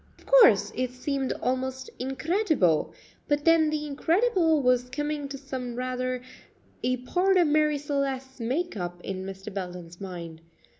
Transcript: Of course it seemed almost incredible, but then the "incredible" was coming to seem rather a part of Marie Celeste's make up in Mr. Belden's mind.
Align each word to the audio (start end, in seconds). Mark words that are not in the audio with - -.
Of 0.17 0.25
course 0.25 0.71
it 0.75 0.89
seemed 0.89 1.31
almost 1.43 1.91
incredible, 1.99 2.91
but 3.27 3.45
then 3.45 3.69
the 3.69 3.85
"incredible" 3.85 4.59
was 4.63 4.89
coming 4.89 5.27
to 5.27 5.37
seem 5.37 5.75
rather 5.75 6.23
a 6.83 6.97
part 6.97 7.37
of 7.37 7.47
Marie 7.47 7.77
Celeste's 7.77 8.39
make 8.39 8.75
up 8.75 8.99
in 9.03 9.23
Mr. 9.23 9.53
Belden's 9.53 10.01
mind. 10.01 10.41